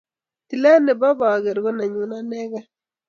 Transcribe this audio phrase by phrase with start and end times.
[0.47, 2.67] Tilet nebo bakeer ko nenyu anekei